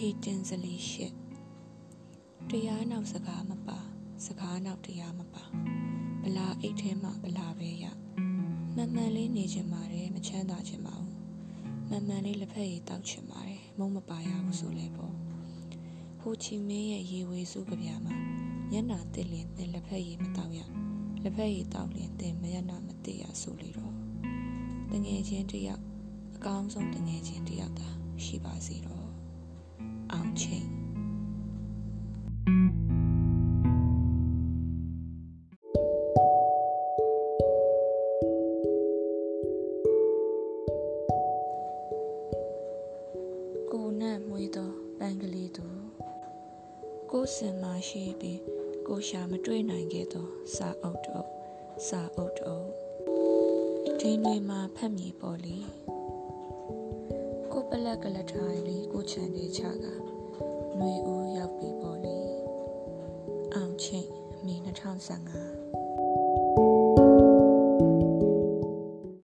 [0.00, 1.14] ခေတင်စလီရှစ်
[2.50, 3.78] တရားနောက်စကားမပါ
[4.26, 5.44] စကားနောက်တရားမပါ
[6.22, 7.84] ဗလာအိတ်ထဲမှာဗလာပဲရ
[8.74, 11.14] မှန်မှန်လေးနေချင်ပါတယ်မချမ်းသာချင်ပါဘူး
[11.88, 15.14] မှန်မှန်လေးလက်ဖက်ရည်တောက်ချင်ပါတယ်မုံမပါရဘူးဆိုလဲပေါ့
[16.20, 18.14] ဟိုချီမင်းရဲ့ရေဝေစုကြပြမှာ
[18.72, 20.60] ညနာတစ်လင်တင်လက်ဖက်ရည်မတောက်ရ
[21.22, 23.94] လက်ဖက်ရည်တောက်လင်တင်မရနာမသိရဆိုလေတော့
[24.90, 25.82] တငယ်ချင်းတယောက်
[26.36, 27.88] အကောင်းဆုံးတငယ်ချင်းတယောက်သာ
[28.24, 29.15] ရှိပါစေတော့
[30.12, 30.66] အောင်ချိန်
[43.72, 45.66] ကိုနဲ့မွေးသောပန်းကလေးသူ
[47.10, 48.40] ကိုစင်မရှိပြီး
[48.86, 51.26] ကိုရှာမတွေ့နိုင်ခဲ့သောစာအုပ်တို့
[51.86, 52.66] စာအုပ်တို့
[54.00, 55.85] ဒီနေ့မှဖတ်မိပေါ်လေကို
[57.70, 59.86] ပလက်ကလထိုင်လေးကိုချန်နေချက
[60.76, 62.18] ຫນွေဦးရောက်ပြီပေါ်လေ
[63.54, 64.08] အောင်ချင်း
[64.44, 65.55] မီ2015